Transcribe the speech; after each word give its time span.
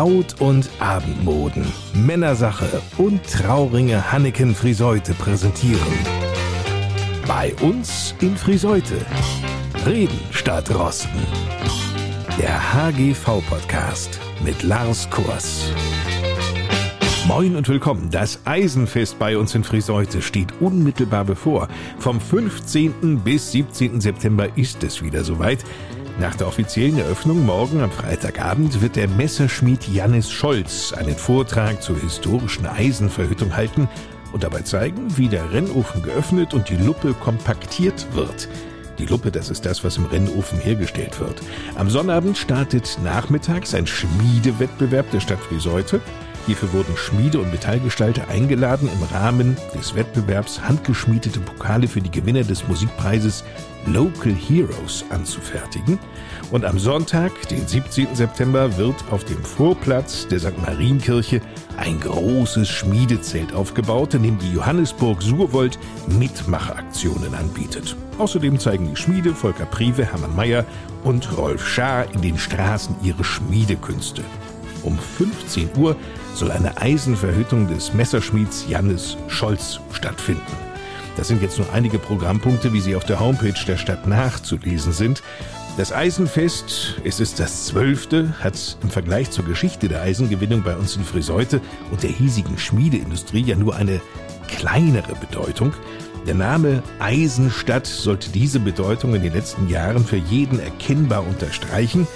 Braut- 0.00 0.40
und 0.40 0.70
Abendmoden, 0.78 1.70
Männersache 1.92 2.80
und 2.96 3.20
Trauringe 3.30 4.10
Hanneken 4.10 4.54
Friseute 4.54 5.12
präsentieren. 5.12 5.92
Bei 7.28 7.54
uns 7.60 8.14
in 8.22 8.34
Friseute. 8.34 9.04
Reden 9.84 10.18
statt 10.30 10.74
Rosten. 10.74 11.20
Der 12.40 12.72
HGV-Podcast 12.72 14.18
mit 14.42 14.62
Lars 14.62 15.10
Kurs. 15.10 15.70
Moin 17.30 17.54
und 17.54 17.68
willkommen. 17.68 18.10
Das 18.10 18.40
Eisenfest 18.44 19.16
bei 19.20 19.38
uns 19.38 19.54
in 19.54 19.62
Friseute 19.62 20.20
steht 20.20 20.52
unmittelbar 20.60 21.24
bevor. 21.24 21.68
Vom 22.00 22.20
15. 22.20 23.20
bis 23.20 23.52
17. 23.52 24.00
September 24.00 24.48
ist 24.58 24.82
es 24.82 25.00
wieder 25.00 25.22
soweit. 25.22 25.60
Nach 26.18 26.34
der 26.34 26.48
offiziellen 26.48 26.98
Eröffnung 26.98 27.46
morgen 27.46 27.82
am 27.82 27.92
Freitagabend 27.92 28.82
wird 28.82 28.96
der 28.96 29.06
Messerschmied 29.06 29.86
Jannis 29.86 30.28
Scholz 30.28 30.92
einen 30.92 31.14
Vortrag 31.14 31.80
zur 31.80 32.00
historischen 32.00 32.66
Eisenverhüttung 32.66 33.54
halten 33.54 33.88
und 34.32 34.42
dabei 34.42 34.62
zeigen, 34.62 35.16
wie 35.16 35.28
der 35.28 35.52
Rennofen 35.52 36.02
geöffnet 36.02 36.52
und 36.52 36.68
die 36.68 36.78
Luppe 36.78 37.14
kompaktiert 37.14 38.08
wird. 38.12 38.48
Die 38.98 39.06
Luppe, 39.06 39.30
das 39.30 39.50
ist 39.50 39.64
das, 39.64 39.84
was 39.84 39.98
im 39.98 40.06
Rennofen 40.06 40.58
hergestellt 40.58 41.20
wird. 41.20 41.40
Am 41.76 41.90
Sonnabend 41.90 42.36
startet 42.36 42.98
nachmittags 43.04 43.72
ein 43.72 43.86
Schmiedewettbewerb 43.86 45.08
der 45.12 45.20
Stadt 45.20 45.38
Friseute. 45.38 46.00
Hierfür 46.46 46.72
wurden 46.72 46.96
Schmiede 46.96 47.38
und 47.38 47.50
Metallgestalter 47.50 48.28
eingeladen, 48.28 48.88
im 48.92 49.02
Rahmen 49.14 49.56
des 49.74 49.94
Wettbewerbs 49.94 50.60
handgeschmiedete 50.60 51.40
Pokale 51.40 51.86
für 51.86 52.00
die 52.00 52.10
Gewinner 52.10 52.42
des 52.42 52.66
Musikpreises 52.66 53.44
Local 53.86 54.32
Heroes 54.32 55.04
anzufertigen. 55.10 55.98
Und 56.50 56.64
am 56.64 56.78
Sonntag, 56.78 57.32
den 57.48 57.66
17. 57.66 58.14
September, 58.14 58.76
wird 58.76 58.96
auf 59.10 59.24
dem 59.24 59.42
Vorplatz 59.42 60.26
der 60.28 60.40
St. 60.40 60.58
Marienkirche 60.66 61.40
ein 61.76 62.00
großes 62.00 62.68
Schmiedezelt 62.68 63.54
aufgebaut, 63.54 64.14
in 64.14 64.22
dem 64.22 64.38
die 64.38 64.52
Johannesburg 64.52 65.22
Surwold 65.22 65.78
Mitmachaktionen 66.08 67.34
anbietet. 67.34 67.96
Außerdem 68.18 68.58
zeigen 68.58 68.90
die 68.90 68.96
Schmiede 68.96 69.34
Volker 69.34 69.66
Prive, 69.66 70.04
Hermann 70.04 70.36
Mayer 70.36 70.64
und 71.04 71.36
Rolf 71.36 71.66
Schaar 71.66 72.12
in 72.12 72.20
den 72.20 72.38
Straßen 72.38 72.96
ihre 73.02 73.24
Schmiedekünste. 73.24 74.22
Um 74.82 74.98
15 74.98 75.70
Uhr 75.76 75.96
soll 76.34 76.50
eine 76.50 76.76
Eisenverhüttung 76.76 77.68
des 77.68 77.92
Messerschmieds 77.92 78.66
Jannis 78.68 79.16
Scholz 79.28 79.80
stattfinden. 79.92 80.42
Das 81.16 81.28
sind 81.28 81.42
jetzt 81.42 81.58
nur 81.58 81.72
einige 81.72 81.98
Programmpunkte, 81.98 82.72
wie 82.72 82.80
sie 82.80 82.96
auf 82.96 83.04
der 83.04 83.20
Homepage 83.20 83.54
der 83.66 83.76
Stadt 83.76 84.06
nachzulesen 84.06 84.92
sind. 84.92 85.22
Das 85.76 85.92
Eisenfest, 85.92 87.00
es 87.04 87.20
ist 87.20 87.40
das 87.40 87.66
zwölfte, 87.66 88.34
hat 88.40 88.76
im 88.82 88.90
Vergleich 88.90 89.30
zur 89.30 89.44
Geschichte 89.44 89.88
der 89.88 90.02
Eisengewinnung 90.02 90.62
bei 90.62 90.76
uns 90.76 90.96
in 90.96 91.04
Friseute 91.04 91.60
und 91.90 92.02
der 92.02 92.10
hiesigen 92.10 92.58
Schmiedeindustrie 92.58 93.42
ja 93.42 93.56
nur 93.56 93.76
eine 93.76 94.00
kleinere 94.48 95.14
Bedeutung. 95.14 95.72
Der 96.26 96.34
Name 96.34 96.82
Eisenstadt 96.98 97.86
sollte 97.86 98.30
diese 98.30 98.60
Bedeutung 98.60 99.14
in 99.14 99.22
den 99.22 99.32
letzten 99.32 99.68
Jahren 99.68 100.04
für 100.04 100.16
jeden 100.16 100.60
erkennbar 100.60 101.26
unterstreichen 101.26 102.06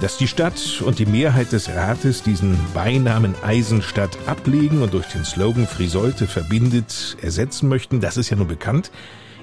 dass 0.00 0.16
die 0.16 0.28
Stadt 0.28 0.82
und 0.84 0.98
die 1.00 1.06
Mehrheit 1.06 1.50
des 1.50 1.68
Rates 1.70 2.22
diesen 2.22 2.56
Beinamen 2.72 3.34
Eisenstadt 3.42 4.16
ablegen 4.26 4.82
und 4.82 4.94
durch 4.94 5.06
den 5.08 5.24
Slogan 5.24 5.66
Friseute 5.66 6.26
verbindet 6.26 7.16
ersetzen 7.20 7.68
möchten, 7.68 8.00
das 8.00 8.16
ist 8.16 8.30
ja 8.30 8.36
nur 8.36 8.46
bekannt. 8.46 8.92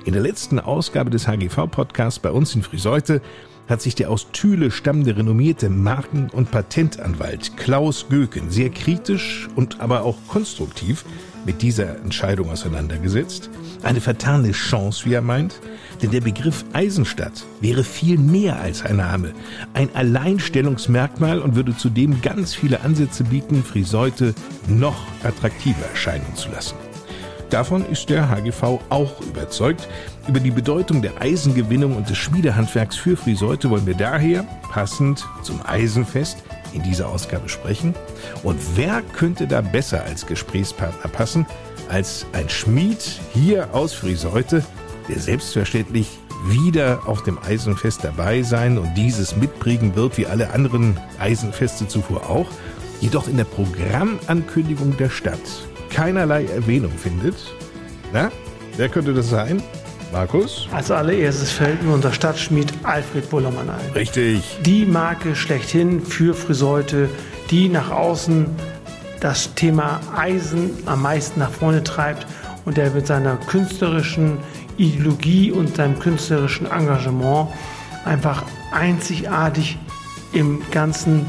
In 0.06 0.14
der 0.14 0.22
letzten 0.22 0.60
Ausgabe 0.60 1.10
des 1.10 1.28
HGV-Podcasts 1.28 2.20
bei 2.20 2.32
uns 2.32 2.56
in 2.56 2.64
Friseute 2.64 3.22
hat 3.68 3.82
sich 3.82 3.96
der 3.96 4.10
aus 4.10 4.28
Thüle 4.32 4.72
stammende 4.72 5.18
renommierte 5.18 5.70
Marken- 5.70 6.30
und 6.30 6.52
Patentanwalt 6.52 7.58
Klaus 7.58 8.08
Göken 8.10 8.50
sehr 8.50 8.70
kritisch 8.70 9.48
und 9.56 9.80
aber 9.80 10.04
auch 10.04 10.18
konstruktiv 10.28 11.06
mit 11.46 11.62
dieser 11.62 11.98
Entscheidung 11.98 12.50
auseinandergesetzt. 12.50 13.50
Eine 13.84 14.02
vertane 14.02 14.52
Chance, 14.52 15.06
wie 15.06 15.14
er 15.14 15.22
meint, 15.22 15.62
denn 16.02 16.12
der 16.12 16.22
Begriff 16.22 16.66
Eisenstadt 16.74 17.46
wäre 17.62 17.84
viel 17.84 18.18
mehr 18.18 18.60
als 18.60 18.84
ein 18.84 18.98
Name, 18.98 19.34
ein 19.74 19.90
Alleinstellungsmerkmal 19.94 21.40
und 21.40 21.56
würde 21.56 21.78
zudem 21.78 22.22
ganz 22.22 22.56
viele 22.56 22.82
Ansätze 22.82 23.24
bieten, 23.24 23.64
Friseute 23.64 24.34
noch 24.68 25.06
attraktiver 25.24 25.86
erscheinen 25.92 26.36
zu 26.36 26.50
lassen. 26.50 26.76
Davon 27.50 27.86
ist 27.86 28.10
der 28.10 28.30
HGV 28.30 28.80
auch 28.90 29.22
überzeugt. 29.22 29.88
Über 30.28 30.40
die 30.40 30.52
Bedeutung 30.52 31.04
der 31.04 31.22
Eisengewinnung 31.22 31.96
und 31.96 32.10
des 32.10 32.18
Schmiedehandwerks 32.18 32.96
für 32.96 33.16
Friseute 33.16 33.70
wollen 33.70 33.86
wir 33.86 33.94
daher, 33.94 34.44
passend 34.72 35.24
zum 35.44 35.60
Eisenfest, 35.64 36.44
in 36.74 36.82
dieser 36.82 37.10
Ausgabe 37.10 37.48
sprechen. 37.48 37.94
Und 38.42 38.60
wer 38.76 39.04
könnte 39.14 39.46
da 39.46 39.62
besser 39.62 40.04
als 40.04 40.26
Gesprächspartner 40.26 41.10
passen 41.12 41.46
als 41.90 42.26
ein 42.34 42.50
Schmied 42.50 43.20
hier 43.34 43.74
aus 43.74 43.94
Friseute, 43.94 44.66
der 45.08 45.20
selbstverständlich 45.20 46.10
wieder 46.48 47.02
auf 47.06 47.22
dem 47.22 47.38
Eisenfest 47.38 48.04
dabei 48.04 48.42
sein 48.42 48.80
und 48.80 48.96
dieses 48.96 49.36
mitprägen 49.36 49.96
wird, 49.96 50.18
wie 50.18 50.26
alle 50.26 50.52
anderen 50.54 51.00
Eisenfeste 51.20 51.88
zuvor 51.88 52.28
auch, 52.28 52.48
jedoch 53.00 53.28
in 53.28 53.38
der 53.38 53.44
Programmankündigung 53.44 54.98
der 54.98 55.12
Stadt 55.12 55.40
keinerlei 55.92 56.46
Erwähnung 56.46 56.92
findet. 56.92 57.36
Na, 58.12 58.32
wer 58.76 58.90
könnte 58.90 59.14
das 59.14 59.30
sein? 59.30 59.62
Markus? 60.16 60.70
Als 60.72 60.92
allererstes 60.92 61.52
fällt 61.52 61.84
mir 61.84 61.94
unser 61.94 62.14
Stadtschmied 62.14 62.72
Alfred 62.84 63.30
Bullermann 63.30 63.70
ein. 63.70 63.92
Richtig. 63.94 64.60
Die 64.62 64.86
Marke 64.86 65.36
schlechthin 65.36 66.00
für 66.00 66.34
Friseute, 66.34 67.10
die 67.52 67.68
nach 67.68 67.92
außen 67.92 68.46
das 69.20 69.54
Thema 69.56 70.00
Eisen 70.16 70.72
am 70.86 71.02
meisten 71.02 71.42
nach 71.42 71.52
vorne 71.52 71.84
treibt 71.84 72.26
und 72.64 72.78
der 72.78 72.92
mit 72.92 73.06
seiner 73.08 73.36
künstlerischen 73.36 74.38
Ideologie 74.78 75.52
und 75.52 75.76
seinem 75.76 76.00
künstlerischen 76.00 76.66
Engagement 76.72 77.50
einfach 78.06 78.46
einzigartig 78.72 79.78
im 80.32 80.62
ganzen 80.72 81.26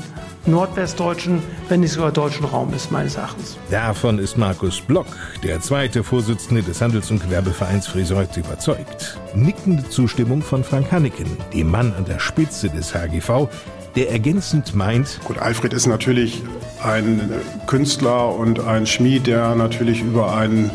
nordwestdeutschen, 0.47 1.43
wenn 1.69 1.81
nicht 1.81 1.93
sogar 1.93 2.12
deutschen 2.12 2.45
Raum 2.47 2.73
ist, 2.75 2.91
meines 2.91 3.17
Erachtens. 3.17 3.57
Davon 3.71 4.19
ist 4.19 4.37
Markus 4.37 4.81
Block, 4.81 5.07
der 5.43 5.61
zweite 5.61 6.05
Vorsitzende 6.05 6.62
des 6.62 6.81
Handels- 6.81 7.11
und 7.11 7.23
Gewerbevereins 7.23 7.87
Friseut, 7.87 8.37
überzeugt. 8.37 9.19
Nickende 9.34 9.89
Zustimmung 9.89 10.43
von 10.43 10.65
Frank 10.65 10.93
Hanneken, 10.93 11.37
dem 11.53 11.71
Mann 11.71 11.95
an 11.97 12.05
der 12.05 12.19
Spitze 12.19 12.69
des 12.69 12.95
HGV, 12.95 13.49
der 13.97 14.11
ergänzend 14.11 14.75
meint. 14.75 15.21
Gut, 15.25 15.39
Alfred 15.39 15.73
ist 15.73 15.87
natürlich 15.87 16.43
ein 16.83 17.31
Künstler 17.67 18.34
und 18.34 18.61
ein 18.61 18.87
Schmied, 18.87 19.27
der 19.27 19.55
natürlich 19.55 20.03
über 20.03 20.34
ein 20.34 20.71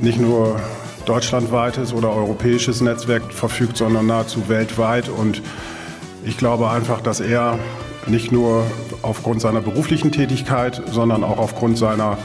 nicht 0.00 0.18
nur 0.18 0.58
deutschlandweites 1.06 1.92
oder 1.92 2.10
europäisches 2.10 2.80
Netzwerk 2.80 3.32
verfügt, 3.32 3.76
sondern 3.76 4.06
nahezu 4.06 4.48
weltweit. 4.48 5.08
Und 5.08 5.42
ich 6.24 6.38
glaube 6.38 6.70
einfach, 6.70 7.00
dass 7.00 7.20
er 7.20 7.58
nicht 8.06 8.32
nur 8.32 8.64
aufgrund 9.02 9.40
seiner 9.40 9.60
beruflichen 9.60 10.12
Tätigkeit, 10.12 10.82
sondern 10.90 11.24
auch 11.24 11.38
aufgrund 11.38 11.78
seiner 11.78 12.18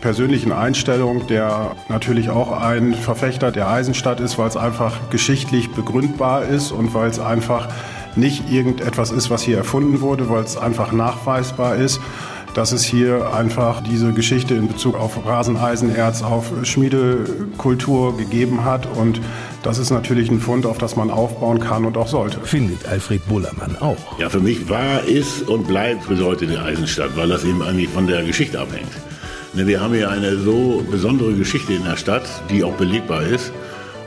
persönlichen 0.00 0.52
Einstellung, 0.52 1.26
der 1.26 1.72
natürlich 1.88 2.30
auch 2.30 2.52
ein 2.52 2.94
Verfechter 2.94 3.50
der 3.50 3.68
Eisenstadt 3.68 4.20
ist, 4.20 4.38
weil 4.38 4.48
es 4.48 4.56
einfach 4.56 5.10
geschichtlich 5.10 5.72
begründbar 5.72 6.44
ist 6.44 6.70
und 6.70 6.94
weil 6.94 7.08
es 7.10 7.18
einfach 7.18 7.68
nicht 8.14 8.50
irgendetwas 8.50 9.10
ist, 9.10 9.30
was 9.30 9.42
hier 9.42 9.56
erfunden 9.56 10.00
wurde, 10.00 10.30
weil 10.30 10.44
es 10.44 10.56
einfach 10.56 10.92
nachweisbar 10.92 11.76
ist, 11.76 12.00
dass 12.54 12.72
es 12.72 12.84
hier 12.84 13.34
einfach 13.34 13.82
diese 13.82 14.12
Geschichte 14.12 14.54
in 14.54 14.68
Bezug 14.68 14.94
auf 14.94 15.26
Raseneisenerz, 15.26 16.22
auf 16.22 16.50
Schmiedekultur 16.62 18.16
gegeben 18.16 18.64
hat 18.64 18.86
und 18.86 19.20
das 19.66 19.78
ist 19.78 19.90
natürlich 19.90 20.30
ein 20.30 20.38
Fund, 20.38 20.64
auf 20.64 20.78
das 20.78 20.94
man 20.94 21.10
aufbauen 21.10 21.58
kann 21.58 21.84
und 21.84 21.96
auch 21.96 22.06
sollte. 22.06 22.38
Findet 22.44 22.86
Alfred 22.86 23.26
Bullermann 23.26 23.76
auch. 23.80 24.16
Ja, 24.16 24.28
für 24.28 24.38
mich 24.38 24.68
war, 24.68 25.02
ist 25.04 25.42
und 25.48 25.66
bleibt 25.66 26.08
bis 26.08 26.20
heute 26.20 26.46
die 26.46 26.56
Eisenstadt, 26.56 27.16
weil 27.16 27.28
das 27.28 27.44
eben 27.44 27.60
eigentlich 27.62 27.88
von 27.88 28.06
der 28.06 28.22
Geschichte 28.22 28.60
abhängt. 28.60 28.92
Ne, 29.54 29.66
wir 29.66 29.80
haben 29.80 29.92
hier 29.92 30.08
eine 30.08 30.36
so 30.38 30.84
besondere 30.88 31.32
Geschichte 31.32 31.72
in 31.72 31.82
der 31.82 31.96
Stadt, 31.96 32.22
die 32.48 32.62
auch 32.62 32.74
belegbar 32.74 33.24
ist 33.24 33.50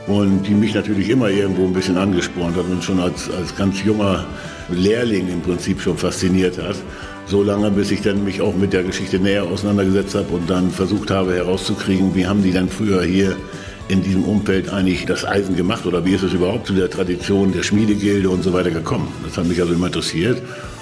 und 0.06 0.44
die 0.44 0.54
mich 0.54 0.74
natürlich 0.74 1.10
immer 1.10 1.28
irgendwo 1.28 1.66
ein 1.66 1.74
bisschen 1.74 1.98
angespornt 1.98 2.56
hat 2.56 2.64
und 2.64 2.82
schon 2.82 2.98
als, 2.98 3.30
als 3.30 3.54
ganz 3.54 3.84
junger 3.84 4.24
Lehrling 4.70 5.28
im 5.28 5.42
Prinzip 5.42 5.82
schon 5.82 5.98
fasziniert 5.98 6.56
hat. 6.56 6.76
So 7.26 7.42
lange, 7.42 7.70
bis 7.70 7.90
ich 7.90 8.00
dann 8.00 8.24
mich 8.24 8.40
auch 8.40 8.56
mit 8.56 8.72
der 8.72 8.82
Geschichte 8.82 9.18
näher 9.18 9.44
auseinandergesetzt 9.44 10.14
habe 10.14 10.34
und 10.34 10.48
dann 10.48 10.70
versucht 10.70 11.10
habe 11.10 11.34
herauszukriegen, 11.34 12.14
wie 12.14 12.26
haben 12.26 12.42
die 12.42 12.50
denn 12.50 12.70
früher 12.70 13.02
hier 13.02 13.36
in 13.90 14.02
diesem 14.02 14.24
Umfeld 14.24 14.72
eigentlich 14.72 15.04
das 15.04 15.24
Eisen 15.24 15.56
gemacht 15.56 15.84
oder 15.84 16.04
wie 16.04 16.14
ist 16.14 16.22
es 16.22 16.32
überhaupt 16.32 16.66
zu 16.66 16.74
der 16.74 16.88
Tradition 16.88 17.52
der 17.52 17.64
Schmiedegilde 17.64 18.30
und 18.30 18.42
so 18.44 18.52
weiter 18.52 18.70
gekommen? 18.70 19.12
Das 19.24 19.36
hat 19.36 19.46
mich 19.46 19.60
also 19.60 19.74
immer 19.74 19.88
interessiert. 19.88 20.40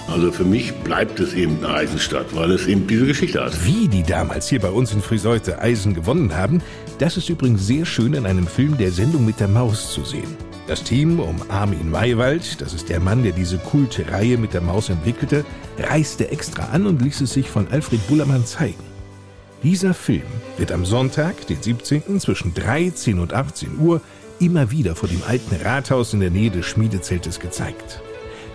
Also 0.09 0.31
für 0.31 0.45
mich 0.45 0.75
bleibt 0.75 1.19
es 1.19 1.33
eben 1.33 1.57
eine 1.65 1.75
Eisenstadt, 1.75 2.27
weil 2.35 2.51
es 2.51 2.67
eben 2.67 2.87
diese 2.87 3.07
Geschichte 3.07 3.43
hat. 3.43 3.65
Wie 3.65 3.89
die 3.89 4.03
damals 4.03 4.49
hier 4.49 4.61
bei 4.61 4.71
uns 4.71 4.93
in 4.93 5.01
Friseute 5.01 5.61
Eisen 5.61 5.95
gewonnen 5.95 6.37
haben, 6.37 6.61
das 6.99 7.17
ist 7.17 7.31
übrigens 7.31 7.67
sehr 7.67 7.87
schön 7.87 8.13
in 8.13 8.27
einem 8.27 8.47
Film 8.47 8.77
der 8.77 8.91
Sendung 8.91 9.25
mit 9.25 9.41
der 9.41 9.49
Maus 9.49 9.93
zu 9.93 10.05
sehen. 10.05 10.37
Das 10.67 10.83
Team 10.83 11.19
um 11.19 11.37
Armin 11.49 11.91
Maywald, 11.91 12.61
das 12.61 12.75
ist 12.75 12.91
der 12.91 13.01
Mann, 13.01 13.23
der 13.23 13.33
diese 13.33 13.57
Kultreihe 13.57 14.37
mit 14.37 14.53
der 14.53 14.61
Maus 14.61 14.91
entwickelte, 14.91 15.47
reiste 15.79 16.31
extra 16.31 16.65
an 16.73 16.87
und 16.87 17.01
ließ 17.01 17.23
es 17.23 17.33
sich 17.33 17.49
von 17.49 17.69
Alfred 17.69 18.07
Bullermann 18.07 18.45
zeigen. 18.45 18.88
Dieser 19.65 19.93
Film 19.93 20.23
wird 20.57 20.71
am 20.71 20.85
Sonntag, 20.85 21.49
den 21.49 21.61
17. 21.61 22.21
zwischen 22.21 22.55
13 22.55 23.19
und 23.19 23.33
18 23.33 23.77
Uhr 23.81 24.01
immer 24.39 24.71
wieder 24.71 24.95
vor 24.95 25.09
dem 25.09 25.21
alten 25.27 25.57
Rathaus 25.57 26.15
in 26.15 26.21
der 26.21 26.31
Nähe 26.31 26.51
des 26.51 26.65
Schmiedezeltes 26.65 27.41
gezeigt. 27.41 28.01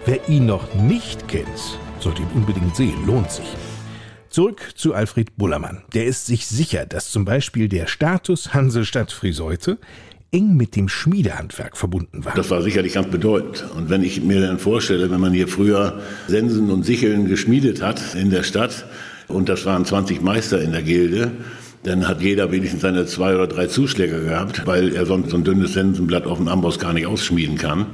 Wer 0.06 0.30
ihn 0.30 0.46
noch 0.46 0.74
nicht 0.76 1.28
kennt, 1.28 1.78
sollte 2.00 2.22
ihn 2.22 2.30
unbedingt 2.34 2.78
sehen, 2.78 3.06
lohnt 3.06 3.32
sich. 3.32 3.46
Zurück 4.30 4.72
zu 4.76 4.94
Alfred 4.94 5.36
Bullermann. 5.36 5.84
Der 5.94 6.06
ist 6.06 6.26
sich 6.26 6.48
sicher, 6.48 6.86
dass 6.86 7.12
zum 7.12 7.26
Beispiel 7.26 7.68
der 7.68 7.88
Status 7.88 8.54
Hansestadt 8.54 9.12
Friseute 9.12 9.80
eng 10.32 10.56
mit 10.56 10.76
dem 10.76 10.90
Schmiedehandwerk 10.90 11.78
verbunden 11.78 12.26
war. 12.26 12.34
Das 12.34 12.50
war 12.50 12.62
sicherlich 12.62 12.94
ganz 12.94 13.12
bedeutend. 13.12 13.66
Und 13.76 13.90
wenn 13.90 14.04
ich 14.04 14.22
mir 14.22 14.42
dann 14.42 14.58
vorstelle, 14.58 15.12
wenn 15.12 15.20
man 15.20 15.34
hier 15.34 15.48
früher 15.48 16.02
Sensen 16.28 16.72
und 16.72 16.84
Sicheln 16.84 17.28
geschmiedet 17.28 17.82
hat 17.82 18.16
in 18.16 18.32
der 18.32 18.44
Stadt, 18.44 18.86
und 19.28 19.50
das 19.50 19.66
waren 19.66 19.86
20 19.86 20.22
Meister 20.22 20.62
in 20.62 20.72
der 20.72 20.82
Gilde, 20.82 21.32
dann 21.84 22.08
hat 22.08 22.22
jeder 22.22 22.52
wenigstens 22.52 22.82
seine 22.82 23.06
zwei 23.06 23.36
oder 23.36 23.48
drei 23.48 23.68
Zuschläge 23.68 24.22
gehabt, 24.22 24.66
weil 24.66 24.96
er 24.96 25.06
sonst 25.06 25.32
so 25.32 25.38
ein 25.38 25.44
dünnes 25.44 25.74
Sensenblatt 25.74 26.26
auf 26.26 26.38
dem 26.38 26.48
Amboss 26.48 26.80
gar 26.80 26.94
nicht 26.94 27.08
ausschmieden 27.08 27.58
kann. 27.58 27.88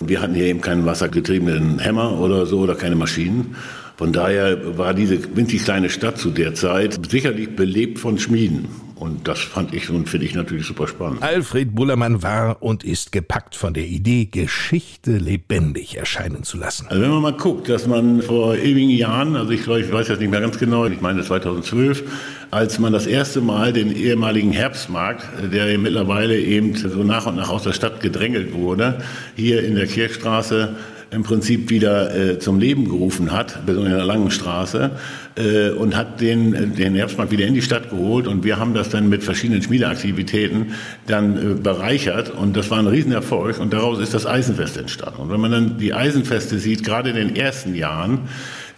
Wir 0.00 0.20
hatten 0.20 0.34
hier 0.34 0.46
eben 0.46 0.60
keinen 0.60 0.84
wassergetriebenen 0.84 1.78
Hämmer 1.78 2.20
oder 2.20 2.44
so 2.44 2.60
oder 2.60 2.74
keine 2.74 2.96
Maschinen. 2.96 3.56
Von 3.96 4.12
daher 4.12 4.76
war 4.76 4.92
diese 4.92 5.18
winzig 5.36 5.64
kleine 5.64 5.88
Stadt 5.88 6.18
zu 6.18 6.30
der 6.30 6.54
Zeit 6.54 6.98
sicherlich 7.08 7.56
belebt 7.56 7.98
von 7.98 8.18
Schmieden. 8.18 8.68
Und 8.96 9.26
das 9.26 9.40
fand 9.40 9.74
ich 9.74 9.90
und 9.90 10.08
finde 10.08 10.26
ich 10.26 10.34
natürlich 10.34 10.66
super 10.66 10.86
spannend. 10.86 11.22
Alfred 11.22 11.74
Bullermann 11.74 12.22
war 12.22 12.62
und 12.62 12.84
ist 12.84 13.10
gepackt 13.10 13.56
von 13.56 13.74
der 13.74 13.84
Idee, 13.84 14.26
Geschichte 14.26 15.16
lebendig 15.18 15.96
erscheinen 15.96 16.44
zu 16.44 16.58
lassen. 16.58 16.86
Also 16.88 17.02
wenn 17.02 17.10
man 17.10 17.22
mal 17.22 17.32
guckt, 17.32 17.68
dass 17.68 17.86
man 17.86 18.22
vor 18.22 18.54
ewigen 18.56 18.90
Jahren, 18.90 19.34
also 19.34 19.50
ich 19.50 19.64
glaube, 19.64 19.80
ich 19.80 19.92
weiß 19.92 20.08
jetzt 20.08 20.20
nicht 20.20 20.30
mehr 20.30 20.40
ganz 20.40 20.58
genau, 20.58 20.86
ich 20.86 21.00
meine 21.00 21.22
2012, 21.22 22.04
als 22.52 22.78
man 22.78 22.92
das 22.92 23.06
erste 23.06 23.40
Mal 23.40 23.72
den 23.72 23.94
ehemaligen 23.94 24.52
Herbstmarkt, 24.52 25.26
der 25.52 25.76
mittlerweile 25.76 26.38
eben 26.38 26.76
so 26.76 27.02
nach 27.02 27.26
und 27.26 27.34
nach 27.36 27.48
aus 27.48 27.64
der 27.64 27.72
Stadt 27.72 28.00
gedrängelt 28.00 28.54
wurde, 28.54 29.02
hier 29.34 29.64
in 29.64 29.74
der 29.74 29.88
Kirchstraße 29.88 30.76
im 31.14 31.22
Prinzip 31.22 31.70
wieder 31.70 32.14
äh, 32.14 32.38
zum 32.38 32.58
Leben 32.58 32.84
gerufen 32.84 33.32
hat, 33.32 33.64
besonders 33.64 33.92
in 33.92 33.98
der 33.98 34.06
langen 34.06 34.30
Straße, 34.30 34.90
äh, 35.36 35.70
und 35.70 35.96
hat 35.96 36.20
den, 36.20 36.74
den 36.74 36.94
Herbstmarkt 36.94 37.32
wieder 37.32 37.46
in 37.46 37.54
die 37.54 37.62
Stadt 37.62 37.90
geholt. 37.90 38.26
Und 38.26 38.44
wir 38.44 38.58
haben 38.58 38.74
das 38.74 38.90
dann 38.90 39.08
mit 39.08 39.22
verschiedenen 39.22 39.62
Schmiedeaktivitäten 39.62 40.74
dann 41.06 41.36
äh, 41.36 41.54
bereichert. 41.54 42.30
Und 42.30 42.56
das 42.56 42.70
war 42.70 42.78
ein 42.78 42.86
Riesenerfolg. 42.86 43.60
Und 43.60 43.72
daraus 43.72 44.00
ist 44.00 44.12
das 44.12 44.26
Eisenfest 44.26 44.76
entstanden. 44.76 45.22
Und 45.22 45.30
wenn 45.30 45.40
man 45.40 45.50
dann 45.50 45.78
die 45.78 45.94
Eisenfeste 45.94 46.58
sieht, 46.58 46.84
gerade 46.84 47.10
in 47.10 47.16
den 47.16 47.36
ersten 47.36 47.74
Jahren, 47.74 48.28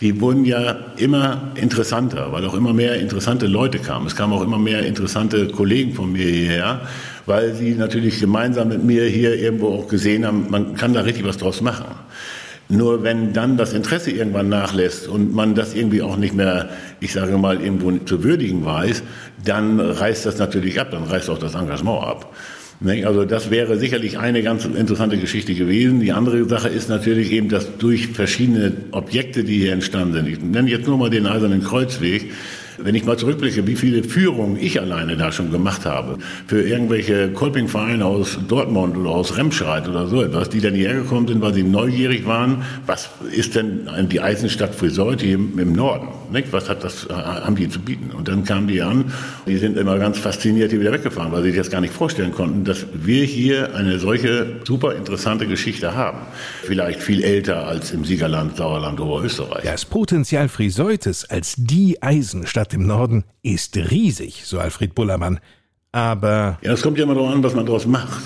die 0.00 0.20
wurden 0.20 0.44
ja 0.44 0.76
immer 0.98 1.52
interessanter, 1.54 2.30
weil 2.30 2.44
auch 2.44 2.54
immer 2.54 2.74
mehr 2.74 2.96
interessante 2.96 3.46
Leute 3.46 3.78
kamen. 3.78 4.06
Es 4.06 4.14
kamen 4.14 4.32
auch 4.34 4.42
immer 4.42 4.58
mehr 4.58 4.84
interessante 4.84 5.48
Kollegen 5.48 5.94
von 5.94 6.12
mir 6.12 6.26
hierher, 6.26 6.82
weil 7.24 7.54
sie 7.54 7.74
natürlich 7.74 8.20
gemeinsam 8.20 8.68
mit 8.68 8.84
mir 8.84 9.04
hier 9.06 9.34
irgendwo 9.36 9.68
auch 9.68 9.88
gesehen 9.88 10.26
haben, 10.26 10.50
man 10.50 10.74
kann 10.74 10.92
da 10.92 11.00
richtig 11.00 11.24
was 11.24 11.38
draus 11.38 11.62
machen. 11.62 11.86
Nur 12.68 13.04
wenn 13.04 13.32
dann 13.32 13.56
das 13.56 13.72
Interesse 13.72 14.10
irgendwann 14.10 14.48
nachlässt 14.48 15.06
und 15.06 15.32
man 15.32 15.54
das 15.54 15.74
irgendwie 15.74 16.02
auch 16.02 16.16
nicht 16.16 16.34
mehr, 16.34 16.70
ich 17.00 17.12
sage 17.12 17.38
mal, 17.38 17.60
irgendwo 17.60 17.92
zu 17.92 18.24
würdigen 18.24 18.64
weiß, 18.64 19.04
dann 19.44 19.78
reißt 19.78 20.26
das 20.26 20.38
natürlich 20.38 20.80
ab, 20.80 20.90
dann 20.90 21.04
reißt 21.04 21.30
auch 21.30 21.38
das 21.38 21.54
Engagement 21.54 22.02
ab. 22.02 22.34
Also 23.04 23.24
das 23.24 23.50
wäre 23.50 23.78
sicherlich 23.78 24.18
eine 24.18 24.42
ganz 24.42 24.64
interessante 24.66 25.16
Geschichte 25.16 25.54
gewesen. 25.54 26.00
Die 26.00 26.12
andere 26.12 26.44
Sache 26.46 26.68
ist 26.68 26.88
natürlich 26.90 27.32
eben, 27.32 27.48
dass 27.48 27.78
durch 27.78 28.08
verschiedene 28.08 28.72
Objekte, 28.90 29.44
die 29.44 29.58
hier 29.58 29.72
entstanden 29.72 30.12
sind, 30.12 30.28
ich 30.28 30.40
nenne 30.40 30.68
jetzt 30.68 30.86
nur 30.86 30.98
mal 30.98 31.08
den 31.08 31.26
Eisernen 31.26 31.62
Kreuzweg, 31.62 32.32
wenn 32.78 32.94
ich 32.94 33.04
mal 33.04 33.16
zurückblicke, 33.16 33.66
wie 33.66 33.76
viele 33.76 34.02
Führungen 34.04 34.56
ich 34.56 34.80
alleine 34.80 35.16
da 35.16 35.32
schon 35.32 35.50
gemacht 35.50 35.84
habe, 35.84 36.18
für 36.46 36.62
irgendwelche 36.62 37.30
Kolpingvereine 37.30 38.04
aus 38.04 38.38
Dortmund 38.48 38.96
oder 38.96 39.10
aus 39.10 39.36
Remscheid 39.36 39.88
oder 39.88 40.06
so 40.06 40.22
etwas, 40.22 40.48
die 40.48 40.60
dann 40.60 40.74
hierher 40.74 41.02
gekommen 41.02 41.28
sind, 41.28 41.40
weil 41.40 41.54
sie 41.54 41.62
neugierig 41.62 42.26
waren, 42.26 42.62
was 42.86 43.10
ist 43.32 43.54
denn 43.54 43.88
die 44.10 44.20
Eisenstadt 44.20 44.74
Friseut 44.74 45.22
hier 45.22 45.34
im 45.34 45.72
Norden? 45.72 46.08
Nicht? 46.30 46.52
Was 46.52 46.68
hat 46.68 46.84
das, 46.84 47.06
äh, 47.06 47.12
haben 47.12 47.56
die 47.56 47.68
zu 47.68 47.80
bieten? 47.80 48.10
Und 48.10 48.28
dann 48.28 48.44
kamen 48.44 48.68
die 48.68 48.82
an, 48.82 49.12
die 49.46 49.56
sind 49.56 49.76
immer 49.76 49.98
ganz 49.98 50.18
fasziniert 50.18 50.70
hier 50.70 50.80
wieder 50.80 50.92
weggefahren, 50.92 51.32
weil 51.32 51.42
sie 51.42 51.50
sich 51.50 51.58
das 51.58 51.70
gar 51.70 51.80
nicht 51.80 51.94
vorstellen 51.94 52.32
konnten, 52.32 52.64
dass 52.64 52.86
wir 52.92 53.24
hier 53.24 53.74
eine 53.74 53.98
solche 53.98 54.60
super 54.64 54.94
interessante 54.94 55.46
Geschichte 55.46 55.94
haben. 55.94 56.18
Vielleicht 56.62 57.00
viel 57.00 57.22
älter 57.22 57.66
als 57.66 57.92
im 57.92 58.04
Siegerland, 58.04 58.56
Sauerland 58.56 59.00
oder 59.00 59.24
Österreich. 59.24 59.64
Das 59.64 59.84
Potenzial 59.84 60.48
Friseutes 60.48 61.24
als 61.30 61.54
die 61.56 62.02
Eisenstadt 62.02 62.56
Stadt 62.56 62.72
im 62.72 62.86
Norden 62.86 63.24
ist 63.42 63.76
riesig, 63.76 64.42
so 64.46 64.58
Alfred 64.58 64.94
Bullermann. 64.94 65.40
Aber. 65.92 66.58
Ja, 66.62 66.72
es 66.72 66.82
kommt 66.82 66.98
ja 66.98 67.04
immer 67.04 67.14
darauf 67.14 67.32
an, 67.32 67.42
was 67.42 67.54
man 67.54 67.66
daraus 67.66 67.86
macht. 67.86 68.22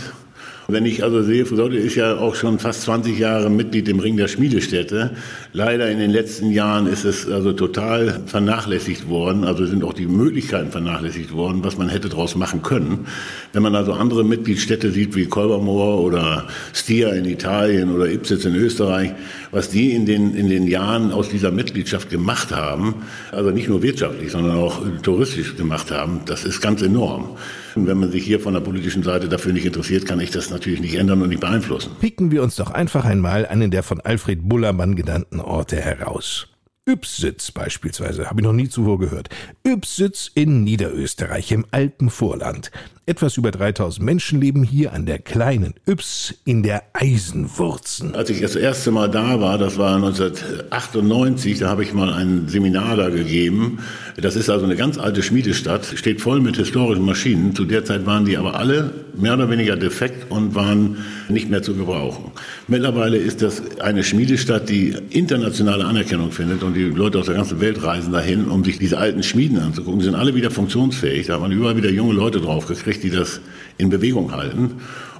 Wenn 0.73 0.87
ich 0.87 1.03
also 1.03 1.23
sehe, 1.23 1.47
Friseute 1.47 1.77
ist 1.77 1.95
ja 1.95 2.19
auch 2.19 2.35
schon 2.35 2.59
fast 2.59 2.83
20 2.83 3.19
Jahre 3.19 3.51
Mitglied 3.51 3.89
im 3.89 3.99
Ring 3.99 4.17
der 4.17 4.29
Schmiedestätte. 4.29 5.11
Leider 5.53 5.91
in 5.91 5.99
den 5.99 6.11
letzten 6.11 6.51
Jahren 6.51 6.87
ist 6.87 7.05
es 7.05 7.29
also 7.29 7.53
total 7.53 8.21
vernachlässigt 8.27 9.09
worden. 9.09 9.45
Also 9.45 9.67
sind 9.67 9.85
auch 9.85 9.93
die 9.93 10.07
Möglichkeiten 10.07 10.71
vernachlässigt 10.71 11.33
worden, 11.33 11.65
was 11.65 11.79
man 11.79 11.89
hätte 11.89 12.09
daraus 12.09 12.37
machen 12.37 12.63
können. 12.63 13.07
Wenn 13.53 13.63
man 13.63 13.75
also 13.75 13.93
andere 13.93 14.25
Mitgliedsstädte 14.25 14.91
sieht 14.91 15.17
wie 15.17 15.27
Kolbermoor 15.27 16.01
oder 16.01 16.47
Stia 16.73 17.11
in 17.11 17.25
Italien 17.25 17.95
oder 17.95 18.11
Ipsitz 18.11 18.45
in 18.45 18.55
Österreich, 18.55 19.13
was 19.51 19.71
die 19.71 19.93
in 19.93 20.07
den, 20.07 20.35
in 20.35 20.49
den 20.49 20.67
Jahren 20.67 21.11
aus 21.13 21.29
dieser 21.29 21.51
Mitgliedschaft 21.51 22.11
gemacht 22.11 22.55
haben, 22.55 22.95
also 23.33 23.51
nicht 23.51 23.69
nur 23.69 23.83
wirtschaftlich, 23.83 24.31
sondern 24.31 24.57
auch 24.57 24.81
touristisch 25.03 25.57
gemacht 25.57 25.91
haben, 25.91 26.21
das 26.27 26.45
ist 26.45 26.61
ganz 26.61 26.83
enorm. 26.83 27.37
Und 27.75 27.87
wenn 27.87 27.99
man 27.99 28.11
sich 28.11 28.25
hier 28.25 28.41
von 28.41 28.55
der 28.55 28.61
politischen 28.61 29.03
Seite 29.03 29.29
dafür 29.29 29.53
nicht 29.53 29.67
interessiert, 29.67 30.07
kann 30.07 30.21
ich 30.21 30.31
das 30.31 30.51
natürlich 30.51 30.81
nicht 30.81 30.95
ändern 30.95 31.23
und 31.23 31.29
nicht 31.29 31.41
beeinflussen. 31.41 31.93
Picken 32.01 32.31
wir 32.31 32.43
uns 32.43 32.57
doch 32.57 32.71
einfach 32.71 33.05
einmal 33.05 33.47
einen 33.47 33.71
der 33.71 33.83
von 33.83 34.01
Alfred 34.01 34.49
Bullermann 34.49 34.97
genannten 34.97 35.41
Orte 35.41 35.77
heraus. 35.77 36.49
Ypsitz 36.89 37.53
beispielsweise, 37.53 38.27
habe 38.29 38.41
ich 38.41 38.45
noch 38.45 38.53
nie 38.53 38.69
zuvor 38.69 38.99
gehört. 38.99 39.29
Ypsitz 39.67 40.31
in 40.35 40.65
Niederösterreich 40.65 41.53
im 41.53 41.67
Alpenvorland. 41.71 42.71
Etwas 43.07 43.37
über 43.37 43.51
3000 43.51 44.05
Menschen 44.05 44.41
leben 44.41 44.63
hier 44.63 44.93
an 44.93 45.05
der 45.05 45.19
kleinen 45.19 45.75
Yps 45.87 46.35
in 46.45 46.63
der 46.63 46.85
Eisenwurzen. 46.93 48.15
Als 48.15 48.31
ich 48.31 48.41
das 48.41 48.57
erste 48.57 48.93
Mal 48.93 49.11
da 49.11 49.41
war, 49.41 49.59
das 49.59 49.79
war 49.79 49.97
1998, 49.97 51.59
da 51.59 51.69
habe 51.69 51.83
ich 51.83 51.93
mal 51.93 52.13
ein 52.13 52.49
Seminar 52.49 52.97
da 52.97 53.09
gegeben. 53.09 53.81
Das 54.21 54.37
ist 54.37 54.51
also 54.51 54.65
eine 54.65 54.77
ganz 54.77 54.99
alte 54.99 55.23
Schmiedestadt, 55.23 55.85
steht 55.95 56.21
voll 56.21 56.41
mit 56.41 56.57
historischen 56.57 57.05
Maschinen. 57.05 57.55
Zu 57.55 57.65
der 57.65 57.85
Zeit 57.85 58.07
waren 58.07 58.25
die 58.25 58.37
aber 58.37 58.59
alle 58.59 58.93
mehr 59.15 59.35
oder 59.35 59.51
weniger 59.51 59.77
defekt 59.77 60.31
und 60.31 60.55
waren 60.55 60.99
nicht 61.29 61.51
mehr 61.51 61.63
zu 61.63 61.75
gebrauchen. 61.75 62.33
Mittlerweile 62.69 63.17
ist 63.17 63.43
das 63.43 63.81
eine 63.81 64.03
Schmiedestadt, 64.03 64.69
die 64.69 64.95
internationale 65.11 65.85
Anerkennung 65.85 66.33
findet 66.33 66.63
und 66.63 66.75
die 66.75 66.85
Leute 66.85 67.19
aus 67.19 67.27
der 67.27 67.35
ganzen 67.35 67.61
Welt 67.61 67.83
reisen 67.83 68.13
dahin, 68.13 68.49
um 68.49 68.65
sich 68.65 68.79
diese 68.79 68.99
alten 68.99 69.23
Schmieden 69.23 69.59
anzugucken. 69.59 70.01
Die 70.01 70.07
sind 70.07 70.15
alle 70.15 70.35
wieder 70.35 70.51
funktionsfähig. 70.51 71.27
Da 71.27 71.35
hat 71.35 71.41
man 71.41 71.53
überall 71.53 71.77
wieder 71.77 71.91
junge 71.91 72.15
Leute 72.15 72.41
drauf 72.41 72.67
gekriegt 72.67 73.03
die 73.03 73.11
das 73.11 73.41
in 73.79 73.91
Bewegung 73.91 74.33
halten. 74.33 74.73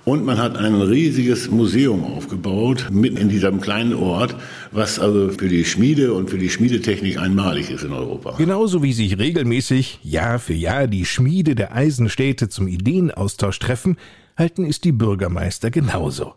Und 0.05 0.25
man 0.25 0.39
hat 0.39 0.57
ein 0.57 0.81
riesiges 0.81 1.51
Museum 1.51 2.05
aufgebaut, 2.05 2.89
mitten 2.91 3.19
in 3.19 3.29
diesem 3.29 3.61
kleinen 3.61 3.95
Ort, 3.95 4.35
was 4.73 4.99
also 4.99 5.31
für 5.31 5.49
die 5.49 5.65
Schmiede 5.65 6.15
und 6.15 6.31
für 6.31 6.39
die 6.39 6.49
Schmiedetechnik 6.49 7.19
einmalig 7.19 7.71
ist 7.71 7.85
in 7.85 7.93
Europa. 7.93 8.35
Genauso 8.39 8.83
wie 8.83 8.93
sich 8.93 9.19
regelmäßig 9.19 10.01
Jahr 10.03 10.39
für 10.39 10.55
Jahr 10.55 10.87
die 10.87 11.05
Schmiede 11.05 11.55
der 11.55 11.75
Eisenstädte 11.75 12.49
zum 12.49 12.67
Ideenaustausch 12.67 13.59
treffen, 13.59 13.99
halten 14.37 14.65
es 14.65 14.81
die 14.81 14.93
Bürgermeister 14.93 15.71
genauso. 15.71 16.35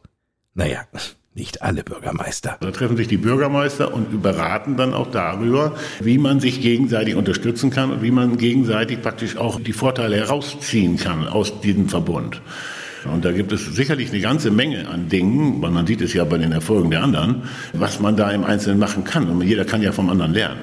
Naja, 0.55 0.81
nicht 1.33 1.61
alle 1.61 1.83
Bürgermeister. 1.83 2.57
Da 2.59 2.71
treffen 2.71 2.97
sich 2.97 3.07
die 3.07 3.17
Bürgermeister 3.17 3.93
und 3.93 4.21
beraten 4.21 4.77
dann 4.77 4.93
auch 4.93 5.09
darüber, 5.09 5.75
wie 6.01 6.17
man 6.17 6.39
sich 6.39 6.61
gegenseitig 6.61 7.15
unterstützen 7.15 7.69
kann 7.69 7.91
und 7.91 8.03
wie 8.03 8.11
man 8.11 8.37
gegenseitig 8.37 9.01
praktisch 9.01 9.37
auch 9.37 9.59
die 9.59 9.73
Vorteile 9.73 10.17
herausziehen 10.17 10.97
kann 10.97 11.27
aus 11.27 11.61
diesem 11.61 11.89
Verbund. 11.89 12.41
Und 13.05 13.25
da 13.25 13.31
gibt 13.31 13.51
es 13.51 13.65
sicherlich 13.65 14.11
eine 14.11 14.21
ganze 14.21 14.51
Menge 14.51 14.87
an 14.87 15.09
Dingen, 15.09 15.61
weil 15.61 15.71
man 15.71 15.85
sieht 15.85 16.01
es 16.01 16.13
ja 16.13 16.23
bei 16.23 16.37
den 16.37 16.51
Erfolgen 16.51 16.91
der 16.91 17.03
anderen, 17.03 17.43
was 17.73 17.99
man 17.99 18.15
da 18.15 18.31
im 18.31 18.43
Einzelnen 18.43 18.79
machen 18.79 19.03
kann. 19.03 19.27
Und 19.29 19.41
jeder 19.41 19.65
kann 19.65 19.81
ja 19.81 19.91
vom 19.91 20.09
anderen 20.09 20.33
lernen. 20.33 20.59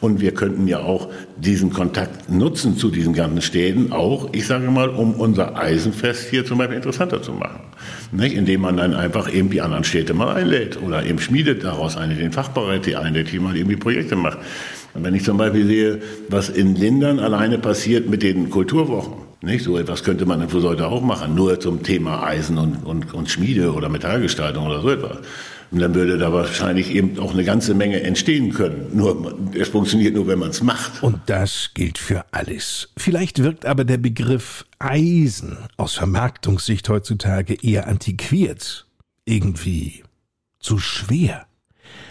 Und 0.00 0.20
wir 0.20 0.32
könnten 0.32 0.66
ja 0.66 0.80
auch 0.80 1.08
diesen 1.36 1.72
Kontakt 1.72 2.30
nutzen 2.30 2.76
zu 2.76 2.90
diesen 2.90 3.12
ganzen 3.12 3.42
Städten, 3.42 3.92
auch, 3.92 4.30
ich 4.32 4.46
sage 4.46 4.70
mal, 4.70 4.88
um 4.88 5.14
unser 5.14 5.56
Eisenfest 5.56 6.30
hier 6.30 6.44
zum 6.44 6.58
Beispiel 6.58 6.76
interessanter 6.76 7.22
zu 7.22 7.32
machen. 7.32 7.60
Nicht? 8.12 8.34
Indem 8.34 8.62
man 8.62 8.76
dann 8.76 8.94
einfach 8.94 9.32
eben 9.32 9.50
die 9.50 9.60
anderen 9.60 9.84
Städte 9.84 10.14
mal 10.14 10.34
einlädt 10.34 10.80
oder 10.80 11.04
eben 11.04 11.18
schmiedet 11.18 11.64
daraus 11.64 11.96
eine, 11.96 12.14
den 12.14 12.32
Fachbereich 12.32 12.82
die 12.82 12.96
einlädt, 12.96 13.32
die 13.32 13.38
mal 13.38 13.56
irgendwie 13.56 13.76
Projekte 13.76 14.16
macht. 14.16 14.38
Wenn 14.94 15.14
ich 15.14 15.24
zum 15.24 15.36
Beispiel 15.36 15.66
sehe, 15.66 15.98
was 16.28 16.48
in 16.48 16.74
Lindern 16.74 17.20
alleine 17.20 17.58
passiert 17.58 18.08
mit 18.08 18.22
den 18.22 18.50
Kulturwochen, 18.50 19.19
Nicht? 19.42 19.64
So 19.64 19.78
etwas 19.78 20.04
könnte 20.04 20.26
man 20.26 20.42
in 20.42 20.48
Friseute 20.48 20.86
auch 20.86 21.00
machen, 21.00 21.34
nur 21.34 21.58
zum 21.60 21.82
Thema 21.82 22.22
Eisen 22.22 22.58
und, 22.58 22.84
und, 22.84 23.14
und 23.14 23.30
Schmiede 23.30 23.72
oder 23.72 23.88
Metallgestaltung 23.88 24.66
oder 24.66 24.82
so 24.82 24.90
etwas. 24.90 25.18
Und 25.70 25.78
dann 25.78 25.94
würde 25.94 26.18
da 26.18 26.32
wahrscheinlich 26.32 26.90
eben 26.94 27.18
auch 27.20 27.32
eine 27.32 27.44
ganze 27.44 27.74
Menge 27.74 28.02
entstehen 28.02 28.52
können. 28.52 28.88
Nur, 28.92 29.38
es 29.54 29.68
funktioniert 29.68 30.14
nur, 30.14 30.26
wenn 30.26 30.40
man 30.40 30.50
es 30.50 30.62
macht. 30.62 31.02
Und 31.02 31.20
das 31.26 31.70
gilt 31.74 31.96
für 31.96 32.24
alles. 32.32 32.88
Vielleicht 32.96 33.42
wirkt 33.42 33.64
aber 33.64 33.84
der 33.84 33.98
Begriff 33.98 34.66
Eisen 34.80 35.56
aus 35.76 35.94
Vermarktungssicht 35.94 36.88
heutzutage 36.88 37.54
eher 37.62 37.86
antiquiert. 37.86 38.86
Irgendwie 39.24 40.02
zu 40.58 40.78
schwer. 40.78 41.46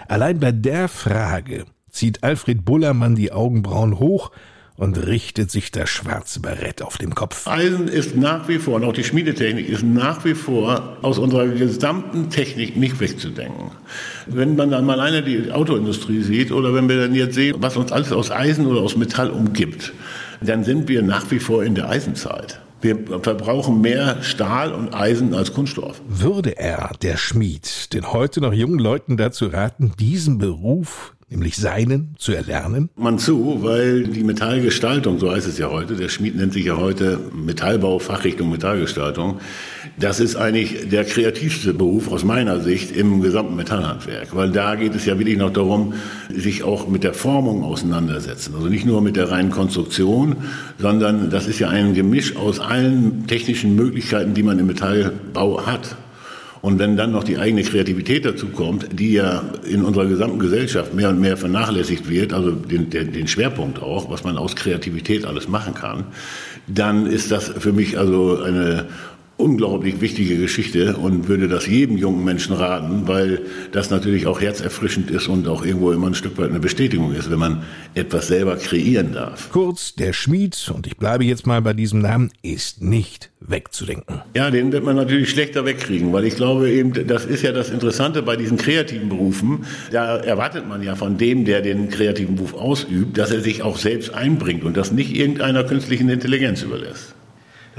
Allein 0.07 0.39
bei 0.39 0.53
der 0.53 0.87
Frage 0.87 1.65
zieht 1.91 2.23
Alfred 2.23 2.63
Bullermann 2.63 3.15
die 3.15 3.31
Augenbrauen 3.33 3.99
hoch 3.99 4.31
und 4.79 5.05
richtet 5.05 5.51
sich 5.51 5.71
das 5.71 5.89
schwarze 5.89 6.39
Barett 6.39 6.81
auf 6.81 6.97
dem 6.97 7.13
Kopf. 7.13 7.47
Eisen 7.47 7.89
ist 7.89 8.15
nach 8.15 8.47
wie 8.47 8.59
vor, 8.59 8.75
und 8.75 8.85
auch 8.85 8.93
die 8.93 9.03
Schmiedetechnik 9.03 9.67
ist 9.67 9.83
nach 9.83 10.23
wie 10.23 10.33
vor 10.33 10.97
aus 11.01 11.19
unserer 11.19 11.47
gesamten 11.47 12.29
Technik 12.29 12.77
nicht 12.77 12.99
wegzudenken. 13.01 13.71
Wenn 14.25 14.55
man 14.55 14.71
dann 14.71 14.85
mal 14.85 14.99
alleine 14.99 15.21
die 15.21 15.51
Autoindustrie 15.51 16.21
sieht 16.21 16.53
oder 16.53 16.73
wenn 16.73 16.87
wir 16.87 16.97
dann 16.97 17.13
jetzt 17.13 17.35
sehen, 17.35 17.57
was 17.59 17.75
uns 17.75 17.91
alles 17.91 18.13
aus 18.13 18.31
Eisen 18.31 18.65
oder 18.67 18.79
aus 18.79 18.95
Metall 18.95 19.29
umgibt, 19.29 19.91
dann 20.41 20.63
sind 20.63 20.87
wir 20.87 21.01
nach 21.01 21.29
wie 21.29 21.39
vor 21.39 21.63
in 21.63 21.75
der 21.75 21.89
Eisenzeit. 21.89 22.61
Wir 22.81 22.97
verbrauchen 23.21 23.81
mehr 23.81 24.23
Stahl 24.23 24.71
und 24.71 24.93
Eisen 24.93 25.33
als 25.33 25.53
Kunststoff. 25.53 26.01
Würde 26.07 26.57
er, 26.57 26.91
der 27.01 27.17
Schmied, 27.17 27.93
den 27.93 28.13
heute 28.13 28.39
noch 28.39 28.53
jungen 28.53 28.79
Leuten 28.79 29.17
dazu 29.17 29.47
raten, 29.47 29.91
diesen 29.99 30.37
Beruf 30.37 31.13
nämlich 31.29 31.57
seinen, 31.57 32.15
zu 32.17 32.33
erlernen? 32.33 32.89
Man 32.95 33.19
zu, 33.19 33.59
weil 33.61 34.03
die 34.03 34.23
Metallgestaltung, 34.23 35.19
so 35.19 35.31
heißt 35.31 35.47
es 35.47 35.57
ja 35.57 35.69
heute, 35.69 35.95
der 35.95 36.09
Schmied 36.09 36.35
nennt 36.35 36.53
sich 36.53 36.65
ja 36.65 36.77
heute 36.77 37.19
Metallbau, 37.33 37.99
Fachrichtung 37.99 38.49
Metallgestaltung, 38.49 39.39
das 39.97 40.19
ist 40.19 40.35
eigentlich 40.35 40.89
der 40.89 41.05
kreativste 41.05 41.73
Beruf 41.73 42.11
aus 42.11 42.23
meiner 42.23 42.59
Sicht 42.59 42.95
im 42.95 43.21
gesamten 43.21 43.55
Metallhandwerk, 43.55 44.35
weil 44.35 44.51
da 44.51 44.75
geht 44.75 44.95
es 44.95 45.05
ja 45.05 45.19
wirklich 45.19 45.37
noch 45.37 45.53
darum, 45.53 45.93
sich 46.29 46.63
auch 46.63 46.87
mit 46.87 47.03
der 47.03 47.13
Formung 47.13 47.63
auseinandersetzen. 47.63 48.55
Also 48.55 48.67
nicht 48.67 48.85
nur 48.85 49.01
mit 49.01 49.15
der 49.15 49.29
reinen 49.29 49.51
Konstruktion, 49.51 50.37
sondern 50.79 51.29
das 51.29 51.47
ist 51.47 51.59
ja 51.59 51.69
ein 51.69 51.93
Gemisch 51.93 52.35
aus 52.35 52.59
allen 52.59 53.27
technischen 53.27 53.75
Möglichkeiten, 53.75 54.33
die 54.33 54.43
man 54.43 54.57
im 54.57 54.67
Metallbau 54.67 55.65
hat. 55.65 55.95
Und 56.61 56.77
wenn 56.79 56.97
dann 56.97 57.11
noch 57.11 57.23
die 57.23 57.37
eigene 57.37 57.63
Kreativität 57.63 58.25
dazu 58.25 58.47
kommt, 58.47 58.87
die 58.99 59.13
ja 59.13 59.43
in 59.63 59.83
unserer 59.83 60.07
gesamten 60.07 60.39
Gesellschaft 60.39 60.93
mehr 60.93 61.09
und 61.09 61.19
mehr 61.19 61.37
vernachlässigt 61.37 62.09
wird, 62.09 62.33
also 62.33 62.51
den, 62.51 62.89
den, 62.89 63.13
den 63.13 63.27
Schwerpunkt 63.27 63.81
auch, 63.81 64.09
was 64.09 64.23
man 64.23 64.37
aus 64.37 64.55
Kreativität 64.55 65.25
alles 65.25 65.47
machen 65.47 65.73
kann, 65.73 66.05
dann 66.67 67.05
ist 67.05 67.31
das 67.31 67.47
für 67.47 67.71
mich 67.71 67.97
also 67.97 68.41
eine 68.41 68.87
unglaublich 69.39 70.01
wichtige 70.01 70.37
Geschichte 70.37 70.97
und 70.97 71.29
würde 71.29 71.47
das 71.47 71.65
jedem 71.65 71.97
jungen 71.97 72.25
Menschen 72.25 72.53
raten, 72.53 73.07
weil 73.07 73.41
das 73.71 73.89
natürlich 73.89 74.27
auch 74.27 74.41
herzerfrischend 74.41 75.09
ist 75.11 75.27
und 75.29 75.47
auch 75.47 75.65
irgendwo 75.65 75.91
immer 75.91 76.07
ein 76.07 76.13
Stück 76.13 76.37
weit 76.37 76.49
eine 76.49 76.59
Bestätigung 76.59 77.13
ist, 77.13 77.31
wenn 77.31 77.39
man 77.39 77.63
etwas 77.95 78.27
selber 78.27 78.57
kreieren 78.57 79.13
darf. 79.13 79.49
Kurz, 79.51 79.95
der 79.95 80.11
Schmied, 80.11 80.71
und 80.75 80.87
ich 80.87 80.97
bleibe 80.97 81.23
jetzt 81.23 81.47
mal 81.47 81.61
bei 81.61 81.73
diesem 81.73 82.01
Namen, 82.01 82.31
ist 82.41 82.81
nicht 82.81 83.31
wegzudenken. 83.39 84.21
Ja, 84.35 84.51
den 84.51 84.73
wird 84.73 84.83
man 84.83 84.97
natürlich 84.97 85.29
schlechter 85.29 85.65
wegkriegen, 85.65 86.11
weil 86.11 86.25
ich 86.25 86.35
glaube 86.35 86.69
eben, 86.69 87.07
das 87.07 87.25
ist 87.25 87.41
ja 87.41 87.53
das 87.53 87.69
Interessante 87.69 88.21
bei 88.21 88.35
diesen 88.35 88.57
kreativen 88.57 89.07
Berufen. 89.07 89.65
Da 89.91 90.17
erwartet 90.17 90.67
man 90.67 90.83
ja 90.83 90.95
von 90.95 91.17
dem, 91.17 91.45
der 91.45 91.61
den 91.61 91.89
kreativen 91.89 92.35
Beruf 92.35 92.53
ausübt, 92.53 93.17
dass 93.17 93.31
er 93.31 93.39
sich 93.39 93.63
auch 93.63 93.77
selbst 93.77 94.13
einbringt 94.13 94.65
und 94.65 94.75
das 94.75 94.91
nicht 94.91 95.15
irgendeiner 95.15 95.63
künstlichen 95.63 96.09
Intelligenz 96.09 96.61
überlässt. 96.61 97.15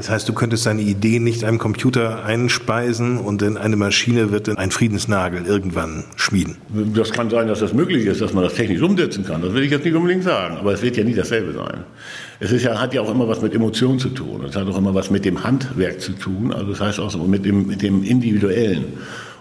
Das 0.00 0.09
heißt, 0.09 0.28
du 0.30 0.33
könntest 0.33 0.64
deine 0.64 0.80
Idee 0.80 1.19
nicht 1.19 1.45
einem 1.45 1.59
Computer 1.59 2.25
einspeisen 2.25 3.19
und 3.19 3.42
in 3.42 3.59
eine 3.59 3.76
Maschine 3.76 4.33
wird 4.33 4.49
dann 4.49 4.57
ein 4.57 4.71
Friedensnagel 4.71 5.45
irgendwann 5.45 6.04
schmieden. 6.16 6.57
Das 6.95 7.11
kann 7.11 7.28
sein, 7.28 7.49
dass 7.49 7.61
das 7.61 7.75
möglich 7.75 8.07
ist, 8.07 8.23
dass 8.23 8.33
man 8.33 8.42
das 8.42 8.54
technisch 8.54 8.80
umsetzen 8.80 9.26
kann. 9.26 9.42
Das 9.42 9.52
will 9.52 9.62
ich 9.62 9.71
jetzt 9.71 9.85
nicht 9.85 9.95
unbedingt 9.95 10.25
sagen, 10.25 10.57
aber 10.57 10.73
es 10.73 10.80
wird 10.80 10.97
ja 10.97 11.04
nie 11.04 11.12
dasselbe 11.12 11.52
sein. 11.52 11.85
Es 12.38 12.50
ist 12.50 12.62
ja, 12.62 12.80
hat 12.80 12.95
ja 12.95 13.02
auch 13.02 13.11
immer 13.11 13.28
was 13.28 13.42
mit 13.42 13.54
Emotionen 13.54 13.99
zu 13.99 14.09
tun. 14.09 14.42
Es 14.49 14.57
hat 14.57 14.66
auch 14.66 14.78
immer 14.78 14.95
was 14.95 15.11
mit 15.11 15.26
dem 15.26 15.45
Handwerk 15.45 16.00
zu 16.00 16.12
tun. 16.12 16.50
Also 16.50 16.71
das 16.71 16.80
heißt 16.80 16.99
auch 16.99 17.26
mit 17.26 17.45
dem, 17.45 17.66
mit 17.66 17.83
dem 17.83 18.02
Individuellen. 18.02 18.87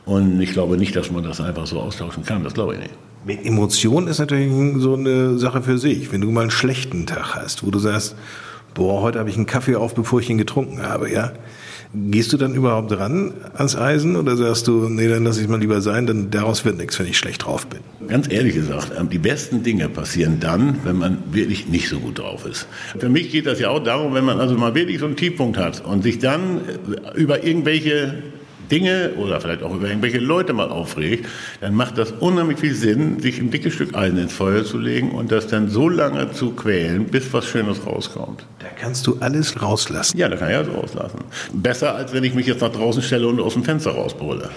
Und 0.03 0.41
ich 0.41 0.51
glaube 0.51 0.75
nicht, 0.75 0.93
dass 0.93 1.09
man 1.09 1.23
das 1.23 1.39
einfach 1.39 1.67
so 1.67 1.79
austauschen 1.79 2.25
kann. 2.25 2.43
Das 2.43 2.53
glaube 2.53 2.73
ich 2.73 2.81
nicht. 2.81 2.93
Mit 3.25 3.45
Emotionen 3.45 4.09
ist 4.09 4.19
natürlich 4.19 4.51
so 4.81 4.95
eine 4.95 5.37
Sache 5.37 5.61
für 5.61 5.77
sich. 5.77 6.11
Wenn 6.11 6.19
du 6.19 6.29
mal 6.31 6.41
einen 6.41 6.51
schlechten 6.51 7.05
Tag 7.05 7.35
hast, 7.35 7.65
wo 7.65 7.71
du 7.71 7.79
sagst, 7.79 8.17
boah, 8.73 9.01
heute 9.01 9.19
habe 9.19 9.29
ich 9.29 9.35
einen 9.35 9.45
Kaffee 9.45 9.75
auf, 9.75 9.95
bevor 9.95 10.19
ich 10.19 10.29
ihn 10.29 10.37
getrunken 10.37 10.81
habe, 10.81 11.11
ja. 11.11 11.31
Gehst 11.91 12.31
du 12.31 12.37
dann 12.37 12.53
überhaupt 12.53 12.91
ran 12.91 13.33
ans 13.55 13.75
Eisen 13.75 14.15
oder 14.15 14.37
sagst 14.37 14.67
du, 14.67 14.89
nee, 14.89 15.07
dann 15.07 15.23
lass 15.23 15.37
ich 15.37 15.45
es 15.45 15.49
mal 15.49 15.59
lieber 15.59 15.81
sein, 15.81 16.05
denn 16.05 16.29
daraus 16.29 16.63
wird 16.63 16.77
nichts, 16.77 16.99
wenn 16.99 17.07
ich 17.07 17.17
schlecht 17.17 17.45
drauf 17.45 17.65
bin? 17.65 17.79
Ganz 18.07 18.31
ehrlich 18.31 18.53
gesagt, 18.53 18.91
ähm, 18.95 19.09
die 19.09 19.17
besten 19.17 19.63
Dinge 19.63 19.89
passieren 19.89 20.39
dann, 20.39 20.77
wenn 20.83 20.97
man 20.97 21.17
wirklich 21.31 21.67
nicht 21.67 21.89
so 21.89 21.99
gut 21.99 22.19
drauf 22.19 22.45
ist. 22.45 22.67
Für 22.99 23.09
mich 23.09 23.31
geht 23.31 23.47
das 23.47 23.59
ja 23.59 23.69
auch 23.69 23.83
darum, 23.83 24.13
wenn 24.13 24.23
man 24.23 24.39
also 24.39 24.55
mal 24.55 24.75
wirklich 24.75 24.99
so 24.99 25.07
einen 25.07 25.15
Tiefpunkt 25.15 25.57
hat 25.57 25.83
und 25.83 26.03
sich 26.03 26.19
dann 26.19 26.61
äh, 26.61 27.19
über 27.19 27.43
irgendwelche 27.43 28.21
Dinge 28.71 29.11
oder 29.17 29.41
vielleicht 29.41 29.63
auch 29.63 29.73
über 29.73 29.87
irgendwelche 29.87 30.19
Leute 30.19 30.53
mal 30.53 30.69
aufregt, 30.69 31.27
dann 31.61 31.75
macht 31.75 31.97
das 31.97 32.11
unheimlich 32.11 32.59
viel 32.59 32.73
Sinn, 32.73 33.19
sich 33.19 33.39
ein 33.39 33.51
dickes 33.51 33.73
Stück 33.73 33.95
Eisen 33.95 34.17
ins 34.17 34.33
Feuer 34.33 34.63
zu 34.63 34.77
legen 34.77 35.11
und 35.11 35.31
das 35.31 35.47
dann 35.47 35.69
so 35.69 35.89
lange 35.89 36.31
zu 36.31 36.51
quälen, 36.51 37.05
bis 37.05 37.31
was 37.33 37.45
Schönes 37.45 37.85
rauskommt. 37.85 38.45
Da 38.59 38.67
kannst 38.79 39.07
du 39.07 39.17
alles 39.19 39.61
rauslassen. 39.61 40.17
Ja, 40.17 40.29
da 40.29 40.35
kann 40.35 40.49
ich 40.49 40.55
alles 40.55 40.73
rauslassen. 40.73 41.19
Besser, 41.53 41.95
als 41.95 42.13
wenn 42.13 42.23
ich 42.23 42.33
mich 42.33 42.47
jetzt 42.47 42.61
nach 42.61 42.71
draußen 42.71 43.01
stelle 43.01 43.27
und 43.27 43.39
aus 43.39 43.53
dem 43.53 43.63
Fenster 43.63 43.91
rausbrülle. 43.91 44.49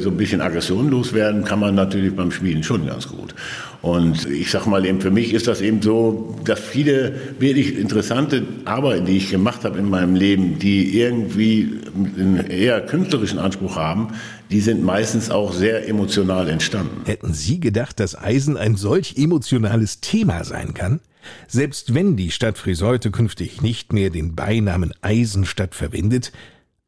So 0.00 0.10
ein 0.10 0.16
bisschen 0.16 0.40
Aggression 0.40 0.88
loswerden 0.88 1.44
kann 1.44 1.60
man 1.60 1.74
natürlich 1.74 2.14
beim 2.14 2.30
Schmieden 2.30 2.62
schon 2.62 2.86
ganz 2.86 3.08
gut. 3.08 3.34
Und 3.82 4.28
ich 4.28 4.50
sag 4.50 4.66
mal 4.66 4.84
eben, 4.84 5.00
für 5.00 5.10
mich 5.10 5.32
ist 5.32 5.46
das 5.46 5.60
eben 5.60 5.80
so, 5.80 6.36
dass 6.44 6.60
viele 6.60 7.14
wirklich 7.38 7.78
interessante 7.78 8.42
Arbeiten, 8.64 9.06
die 9.06 9.16
ich 9.16 9.30
gemacht 9.30 9.64
habe 9.64 9.78
in 9.78 9.88
meinem 9.88 10.14
Leben, 10.14 10.58
die 10.58 10.98
irgendwie 10.98 11.78
einen 11.94 12.46
eher 12.46 12.80
künstlerischen 12.80 13.38
Anspruch 13.38 13.76
haben, 13.76 14.08
die 14.50 14.60
sind 14.60 14.82
meistens 14.82 15.30
auch 15.30 15.52
sehr 15.52 15.88
emotional 15.88 16.48
entstanden. 16.48 17.02
Hätten 17.06 17.32
Sie 17.32 17.60
gedacht, 17.60 18.00
dass 18.00 18.18
Eisen 18.18 18.56
ein 18.56 18.76
solch 18.76 19.14
emotionales 19.16 20.00
Thema 20.00 20.44
sein 20.44 20.74
kann? 20.74 21.00
Selbst 21.48 21.94
wenn 21.94 22.16
die 22.16 22.30
Stadt 22.30 22.58
Friseute 22.58 23.10
künftig 23.10 23.62
nicht 23.62 23.92
mehr 23.92 24.10
den 24.10 24.34
Beinamen 24.34 24.92
Eisenstadt 25.02 25.74
verwendet, 25.74 26.32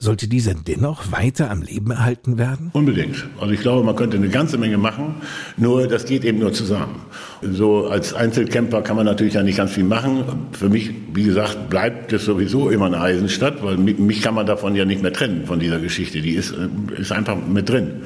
sollte 0.02 0.26
dieser 0.26 0.54
dennoch 0.54 1.12
weiter 1.12 1.49
am 1.49 1.62
Leben 1.62 1.92
erhalten 1.92 2.37
werden? 2.37 2.71
Unbedingt. 2.73 3.25
Also 3.40 3.54
ich 3.54 3.61
glaube, 3.61 3.85
man 3.85 3.94
könnte 3.94 4.16
eine 4.16 4.28
ganze 4.28 4.59
Menge 4.59 4.76
machen, 4.76 5.14
nur 5.56 5.87
das 5.87 6.06
geht 6.06 6.25
eben 6.25 6.40
nur 6.40 6.52
zusammen. 6.52 7.02
So 7.40 7.87
als 7.87 8.12
Einzelcamper 8.12 8.82
kann 8.82 8.97
man 8.97 9.06
natürlich 9.06 9.35
ja 9.35 9.44
nicht 9.44 9.56
ganz 9.56 9.73
viel 9.73 9.85
machen. 9.85 10.25
Für 10.52 10.68
mich, 10.68 10.90
wie 11.14 11.23
gesagt, 11.23 11.71
bleibt 11.71 12.12
es 12.12 12.25
sowieso 12.25 12.68
immer 12.68 12.87
eine 12.87 13.00
Eisenstadt, 13.00 13.62
weil 13.62 13.76
mich 13.76 14.23
kann 14.23 14.35
man 14.35 14.44
davon 14.47 14.75
ja 14.75 14.85
nicht 14.85 15.02
mehr 15.02 15.12
trennen, 15.12 15.47
von 15.47 15.61
dieser 15.61 15.78
Geschichte. 15.78 16.21
Die 16.21 16.32
ist, 16.32 16.52
ist 16.99 17.12
einfach 17.12 17.37
mit 17.37 17.68
drin. 17.68 18.02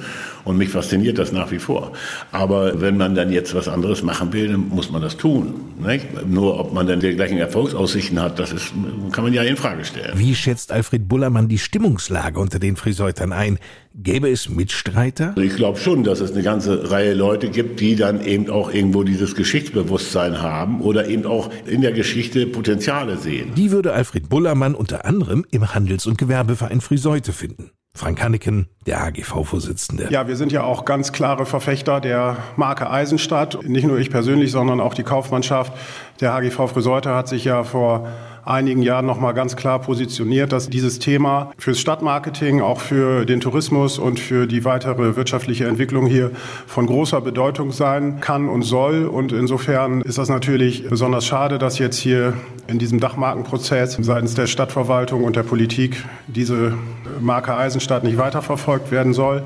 Und 0.46 0.58
mich 0.58 0.68
fasziniert 0.68 1.18
das 1.18 1.32
nach 1.32 1.50
wie 1.50 1.58
vor. 1.58 1.90
Aber 2.30 2.80
wenn 2.80 2.96
man 2.96 3.16
dann 3.16 3.32
jetzt 3.32 3.52
was 3.56 3.66
anderes 3.66 4.04
machen 4.04 4.32
will, 4.32 4.46
dann 4.46 4.68
muss 4.68 4.92
man 4.92 5.02
das 5.02 5.16
tun. 5.16 5.54
Nicht? 5.84 6.06
Nur 6.24 6.60
ob 6.60 6.72
man 6.72 6.86
dann 6.86 7.00
die 7.00 7.16
gleichen 7.16 7.36
Erfolgsaussichten 7.36 8.22
hat, 8.22 8.38
das 8.38 8.52
ist, 8.52 8.72
kann 9.10 9.24
man 9.24 9.32
ja 9.32 9.42
in 9.42 9.56
Frage 9.56 9.84
stellen. 9.84 10.12
Wie 10.14 10.36
schätzt 10.36 10.70
Alfred 10.70 11.08
Bullermann 11.08 11.48
die 11.48 11.58
Stimmungslage 11.58 12.38
unter 12.38 12.60
den 12.60 12.76
Friseutern 12.76 13.32
ein? 13.32 13.58
Gäbe 13.92 14.30
es 14.30 14.48
Mitstreiter? 14.48 15.36
Ich 15.36 15.56
glaube 15.56 15.80
schon, 15.80 16.04
dass 16.04 16.20
es 16.20 16.30
eine 16.30 16.44
ganze 16.44 16.92
Reihe 16.92 17.14
Leute 17.14 17.48
gibt, 17.48 17.80
die 17.80 17.96
dann 17.96 18.24
eben 18.24 18.48
auch 18.48 18.72
irgendwo 18.72 19.02
dieses 19.02 19.34
Geschichtsbewusstsein 19.34 20.40
haben 20.42 20.80
oder 20.80 21.08
eben 21.08 21.26
auch 21.26 21.50
in 21.66 21.80
der 21.80 21.92
Geschichte 21.92 22.46
Potenziale 22.46 23.16
sehen. 23.16 23.52
Die 23.56 23.72
würde 23.72 23.92
Alfred 23.92 24.28
Bullermann 24.28 24.76
unter 24.76 25.06
anderem 25.06 25.44
im 25.50 25.74
Handels- 25.74 26.06
und 26.06 26.18
Gewerbeverein 26.18 26.80
Friseute 26.80 27.32
finden. 27.32 27.72
Frank 27.96 28.22
Hanneken, 28.22 28.68
der 28.86 29.02
AGV-Vorsitzende. 29.02 30.08
Ja, 30.10 30.28
wir 30.28 30.36
sind 30.36 30.52
ja 30.52 30.62
auch 30.62 30.84
ganz 30.84 31.12
klare 31.12 31.46
Verfechter 31.46 32.00
der 32.00 32.36
Marke 32.56 32.90
Eisenstadt. 32.90 33.58
Nicht 33.66 33.86
nur 33.86 33.98
ich 33.98 34.10
persönlich, 34.10 34.52
sondern 34.52 34.80
auch 34.80 34.92
die 34.92 35.02
Kaufmannschaft. 35.02 35.72
Der 36.20 36.34
HGV 36.34 36.68
Friseute 36.68 37.14
hat 37.14 37.26
sich 37.26 37.44
ja 37.44 37.64
vor 37.64 38.06
einigen 38.46 38.80
Jahren 38.80 39.06
noch 39.06 39.20
mal 39.20 39.32
ganz 39.32 39.56
klar 39.56 39.80
positioniert, 39.80 40.52
dass 40.52 40.70
dieses 40.70 40.98
Thema 40.98 41.52
fürs 41.58 41.80
Stadtmarketing, 41.80 42.62
auch 42.62 42.80
für 42.80 43.26
den 43.26 43.40
Tourismus 43.40 43.98
und 43.98 44.20
für 44.20 44.46
die 44.46 44.64
weitere 44.64 45.16
wirtschaftliche 45.16 45.66
Entwicklung 45.66 46.06
hier 46.06 46.30
von 46.66 46.86
großer 46.86 47.20
Bedeutung 47.20 47.72
sein 47.72 48.20
kann 48.20 48.48
und 48.48 48.62
soll. 48.62 49.06
Und 49.06 49.32
insofern 49.32 50.00
ist 50.02 50.18
das 50.18 50.28
natürlich 50.28 50.88
besonders 50.88 51.26
schade, 51.26 51.58
dass 51.58 51.78
jetzt 51.78 51.98
hier 51.98 52.34
in 52.68 52.78
diesem 52.78 53.00
Dachmarkenprozess 53.00 53.98
seitens 54.00 54.34
der 54.34 54.46
Stadtverwaltung 54.46 55.24
und 55.24 55.34
der 55.34 55.42
Politik 55.42 56.04
diese 56.28 56.74
Marke 57.20 57.56
Eisenstadt 57.56 58.04
nicht 58.04 58.16
weiterverfolgt 58.16 58.92
werden 58.92 59.12
soll. 59.12 59.42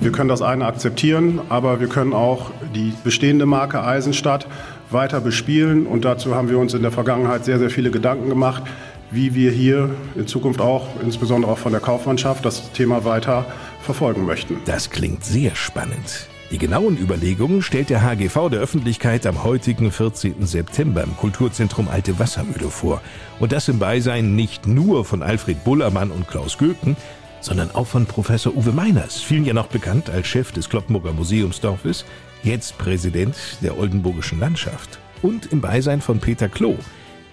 Wir 0.00 0.10
können 0.10 0.28
das 0.28 0.42
eine 0.42 0.66
akzeptieren, 0.66 1.40
aber 1.48 1.78
wir 1.78 1.86
können 1.86 2.12
auch 2.12 2.50
die 2.74 2.92
bestehende 3.04 3.46
Marke 3.46 3.82
Eisenstadt 3.82 4.48
weiter 4.90 5.20
bespielen. 5.20 5.86
Und 5.86 6.04
dazu 6.04 6.34
haben 6.34 6.48
wir 6.48 6.58
uns 6.58 6.74
in 6.74 6.82
der 6.82 6.92
Vergangenheit 6.92 7.44
sehr, 7.44 7.58
sehr 7.58 7.70
viele 7.70 7.90
Gedanken 7.90 8.28
gemacht. 8.28 8.62
wie 9.10 9.34
wir 9.34 9.52
hier 9.52 9.90
in 10.16 10.26
Zukunft 10.26 10.60
auch, 10.60 10.88
insbesondere 11.00 11.52
auch 11.52 11.58
von 11.58 11.70
der 11.70 11.80
Kaufmannschaft, 11.80 12.44
das 12.44 12.72
Thema 12.72 13.04
weiter 13.04 13.46
verfolgen 13.80 14.24
möchten. 14.24 14.56
Das 14.64 14.90
klingt 14.90 15.24
sehr 15.24 15.54
spannend. 15.54 16.26
Die 16.50 16.58
genauen 16.58 16.98
Überlegungen 16.98 17.62
stellt 17.62 17.90
der 17.90 18.02
HGV 18.02 18.48
der 18.50 18.60
Öffentlichkeit 18.60 19.26
am 19.26 19.44
heutigen 19.44 19.90
14. 19.90 20.46
September 20.46 21.02
im 21.02 21.16
Kulturzentrum 21.16 21.88
Alte 21.88 22.18
Wassermühle 22.18 22.68
vor. 22.70 23.00
Und 23.40 23.52
das 23.52 23.68
im 23.68 23.78
Beisein 23.78 24.36
nicht 24.36 24.66
nur 24.66 25.04
von 25.04 25.22
Alfred 25.22 25.64
Bullermann 25.64 26.10
und 26.10 26.28
Klaus 26.28 26.58
Göken, 26.58 26.96
sondern 27.44 27.70
auch 27.72 27.86
von 27.86 28.06
Professor 28.06 28.56
Uwe 28.56 28.72
Meiners, 28.72 29.20
vielen 29.20 29.44
ja 29.44 29.52
noch 29.52 29.66
bekannt 29.66 30.08
als 30.08 30.26
Chef 30.26 30.50
des 30.52 30.70
Kloppenburger 30.70 31.12
Museumsdorfes, 31.12 32.06
jetzt 32.42 32.78
Präsident 32.78 33.36
der 33.60 33.78
Oldenburgischen 33.78 34.40
Landschaft. 34.40 34.98
Und 35.20 35.52
im 35.52 35.60
Beisein 35.60 36.00
von 36.00 36.20
Peter 36.20 36.48
Klo. 36.48 36.76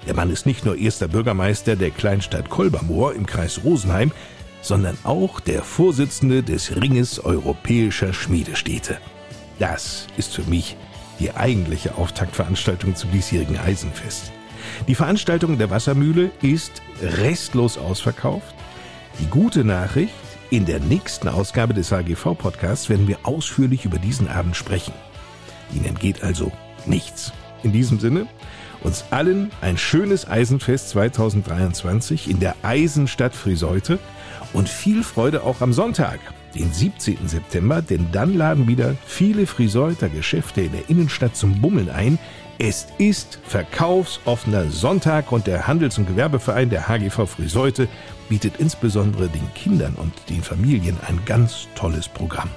Der 0.06 0.14
Mann 0.14 0.30
ist 0.30 0.46
nicht 0.46 0.66
nur 0.66 0.78
erster 0.78 1.08
Bürgermeister 1.08 1.78
der 1.78 1.92
Kleinstadt 1.92 2.50
Kolbermoor 2.50 3.14
im 3.14 3.26
Kreis 3.26 3.62
Rosenheim, 3.64 4.12
sondern 4.62 4.98
auch 5.04 5.40
der 5.40 5.64
Vorsitzende 5.64 6.44
des 6.44 6.76
Ringes 6.76 7.24
europäischer 7.24 8.14
Schmiedestädte. 8.14 8.98
Das 9.60 10.08
ist 10.18 10.34
für 10.34 10.44
mich 10.44 10.76
die 11.20 11.32
eigentliche 11.32 11.96
Auftaktveranstaltung 11.96 12.96
zum 12.96 13.12
diesjährigen 13.12 13.58
Eisenfest. 13.58 14.32
Die 14.88 14.96
Veranstaltung 14.96 15.58
der 15.58 15.70
Wassermühle 15.70 16.32
ist 16.42 16.82
restlos 17.02 17.78
ausverkauft. 17.78 18.56
Die 19.20 19.28
gute 19.28 19.64
Nachricht, 19.64 20.14
in 20.50 20.66
der 20.66 20.80
nächsten 20.80 21.28
Ausgabe 21.28 21.74
des 21.74 21.92
HGV-Podcasts 21.92 22.90
werden 22.90 23.08
wir 23.08 23.20
ausführlich 23.24 23.86
über 23.86 24.00
diesen 24.00 24.28
Abend 24.28 24.56
sprechen. 24.56 24.94
Ihnen 25.74 25.86
entgeht 25.86 26.24
also 26.24 26.52
nichts. 26.86 27.32
In 27.64 27.72
diesem 27.72 28.00
Sinne, 28.00 28.28
uns 28.82 29.06
allen 29.12 29.52
ein 29.62 29.78
schönes 29.78 30.28
Eisenfest 30.28 30.90
2023 30.90 32.30
in 32.30 32.40
der 32.40 32.56
Eisenstadt 32.64 33.36
Friseute 33.36 34.00
und 34.54 34.68
viel 34.68 35.04
Freude 35.04 35.44
auch 35.44 35.62
am 35.62 35.72
Sonntag, 35.72 36.20
den 36.56 36.74
17. 36.74 37.28
September, 37.28 37.82
denn 37.82 38.08
dann 38.12 38.36
laden 38.36 38.68
wieder 38.68 38.96
viele 39.06 39.46
Friseuter 39.46 40.10
Geschäfte 40.10 40.62
in 40.62 40.72
der 40.72 40.90
Innenstadt 40.90 41.36
zum 41.36 41.62
Bummeln 41.62 41.90
ein. 41.90 42.18
Es 42.64 42.86
ist 43.00 43.40
verkaufsoffener 43.44 44.70
Sonntag 44.70 45.32
und 45.32 45.48
der 45.48 45.66
Handels- 45.66 45.98
und 45.98 46.06
Gewerbeverein 46.06 46.70
der 46.70 46.88
HGV 46.88 47.26
Friseute 47.26 47.88
bietet 48.30 48.58
insbesondere 48.60 49.30
den 49.30 49.52
Kindern 49.56 49.96
und 49.96 50.14
den 50.30 50.44
Familien 50.44 50.96
ein 51.08 51.20
ganz 51.26 51.68
tolles 51.74 52.08
Programm. 52.08 52.52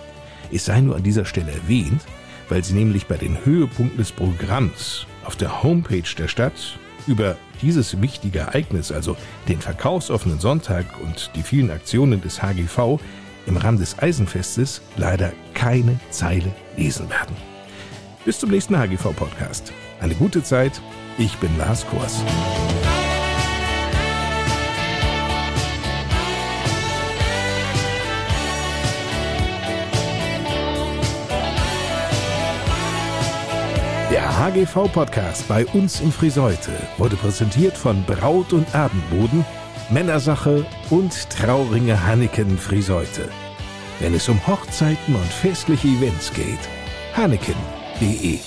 Es 0.53 0.67
sei 0.67 0.83
nur 0.83 0.97
an 0.97 1.03
dieser 1.03 1.25
Stelle 1.25 1.53
erwähnt, 1.53 2.03
weil 2.51 2.63
sie 2.63 2.75
nämlich 2.75 3.07
bei 3.07 3.17
den 3.17 3.47
Höhepunkten 3.47 3.97
des 3.97 4.13
Programms 4.13 5.07
auf 5.25 5.37
der 5.37 5.63
Homepage 5.63 6.15
der 6.19 6.29
Stadt 6.29 6.79
über 7.07 7.39
dieses 7.63 8.03
wichtige 8.03 8.41
Ereignis, 8.41 8.93
also 8.93 9.17
den 9.49 9.63
verkaufsoffenen 9.63 10.39
Sonntag 10.39 10.85
und 11.03 11.31
die 11.35 11.43
vielen 11.43 11.71
Aktionen 11.71 12.21
des 12.21 12.43
HGV 12.43 13.01
im 13.47 13.57
Rahmen 13.57 13.79
des 13.79 13.99
Eisenfestes 13.99 14.83
leider 14.99 15.33
keine 15.55 15.99
Zeile 16.11 16.53
lesen 16.77 17.09
werden. 17.09 17.35
Bis 18.27 18.39
zum 18.39 18.51
nächsten 18.51 18.77
HGV-Podcast. 18.77 19.73
Eine 20.01 20.15
gute 20.15 20.43
Zeit. 20.43 20.81
Ich 21.19 21.37
bin 21.39 21.57
Lars 21.59 21.87
Kors. 21.87 22.23
Der 34.11 34.39
HGV-Podcast 34.39 35.49
bei 35.49 35.67
uns 35.67 36.01
in 36.01 36.13
Friseute 36.13 36.71
wurde 36.99 37.17
präsentiert 37.17 37.77
von 37.77 38.05
Braut 38.05 38.53
und 38.53 38.73
Abendboden, 38.75 39.45
Männersache 39.91 40.65
und 40.91 41.31
Trauringe 41.31 42.07
Hanneken 42.07 42.57
Friseute. 42.57 43.29
Wenn 44.01 44.15
es 44.15 44.29
um 44.29 44.45
Hochzeiten 44.47 45.15
und 45.15 45.33
festliche 45.33 45.89
Events 45.89 46.33
geht, 46.33 46.59
hanneken.de 47.17 48.39